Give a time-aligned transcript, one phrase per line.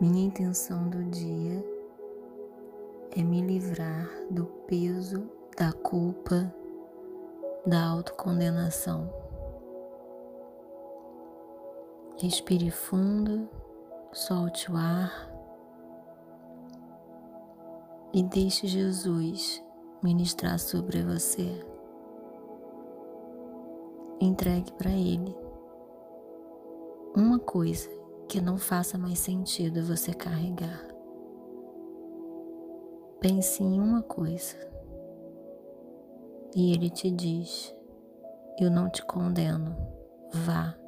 [0.00, 1.60] Minha intenção do dia
[3.16, 6.54] é me livrar do peso da culpa,
[7.66, 9.12] da autocondenação.
[12.16, 13.48] Respire fundo,
[14.12, 15.28] solte o ar
[18.12, 19.60] e deixe Jesus
[20.00, 21.60] ministrar sobre você.
[24.20, 25.36] Entregue para Ele
[27.16, 27.97] uma coisa
[28.28, 30.86] que não faça mais sentido você carregar.
[33.20, 34.56] Pense em uma coisa.
[36.54, 37.74] E Ele te diz:
[38.60, 39.74] Eu não te condeno,
[40.32, 40.78] vá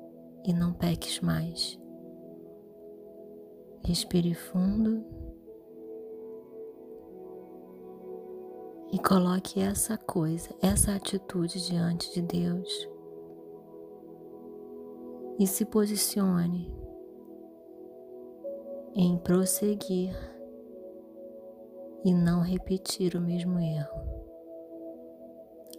[0.45, 1.81] e não peques mais.
[3.83, 5.03] Respire fundo.
[8.93, 12.89] E coloque essa coisa, essa atitude diante de Deus.
[15.39, 16.80] E se posicione
[19.03, 20.15] em prosseguir
[22.05, 23.99] e não repetir o mesmo erro.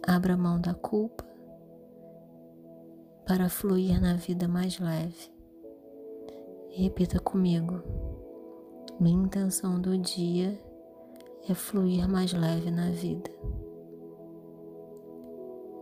[0.04, 1.24] Abra mão da culpa
[3.24, 5.30] para fluir na vida mais leve.
[6.70, 7.80] Repita comigo.
[8.98, 10.58] Minha intenção do dia
[11.48, 13.30] é fluir mais leve na vida.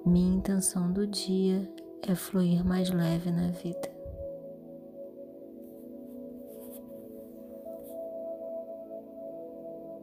[0.05, 1.67] Minha intenção do dia
[2.07, 4.00] é fluir mais leve na vida.